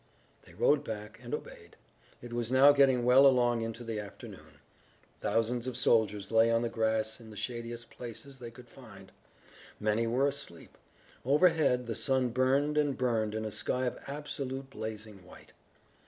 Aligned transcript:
They 0.47 0.55
rode 0.55 0.83
back 0.83 1.19
and 1.21 1.31
obeyed. 1.31 1.75
It 2.23 2.33
was 2.33 2.51
now 2.51 2.71
getting 2.71 3.05
well 3.05 3.27
along 3.27 3.61
into 3.61 3.83
the 3.83 3.99
afternoon. 3.99 4.59
Thousands 5.19 5.67
of 5.67 5.77
soldiers 5.77 6.31
lay 6.31 6.49
on 6.49 6.63
the 6.63 6.69
grass 6.69 7.19
in 7.19 7.29
the 7.29 7.37
shadiest 7.37 7.91
places 7.91 8.39
they 8.39 8.49
could 8.49 8.67
find. 8.67 9.11
Many 9.79 10.07
were 10.07 10.25
asleep. 10.27 10.75
Overhead 11.23 11.85
the 11.85 11.93
sun 11.93 12.29
burned 12.29 12.79
and 12.79 12.97
burned 12.97 13.35
in 13.35 13.45
a 13.45 13.51
sky 13.51 13.85
of 13.85 13.99
absolute 14.07 14.71
blazing 14.71 15.23
white. 15.23 15.51